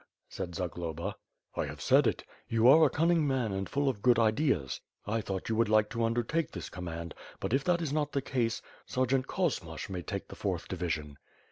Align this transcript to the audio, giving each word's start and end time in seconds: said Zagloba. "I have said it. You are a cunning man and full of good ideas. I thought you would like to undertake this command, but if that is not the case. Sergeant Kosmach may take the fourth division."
said 0.29 0.55
Zagloba. 0.55 1.15
"I 1.55 1.67
have 1.67 1.79
said 1.79 2.07
it. 2.07 2.23
You 2.47 2.67
are 2.67 2.83
a 2.87 2.89
cunning 2.89 3.27
man 3.27 3.51
and 3.51 3.69
full 3.69 3.87
of 3.87 4.01
good 4.01 4.17
ideas. 4.17 4.81
I 5.05 5.21
thought 5.21 5.47
you 5.47 5.55
would 5.55 5.69
like 5.69 5.91
to 5.91 6.03
undertake 6.03 6.49
this 6.53 6.69
command, 6.71 7.13
but 7.39 7.53
if 7.53 7.63
that 7.65 7.83
is 7.83 7.93
not 7.93 8.13
the 8.13 8.21
case. 8.23 8.63
Sergeant 8.87 9.27
Kosmach 9.27 9.91
may 9.91 10.01
take 10.01 10.29
the 10.29 10.35
fourth 10.35 10.67
division." 10.67 11.19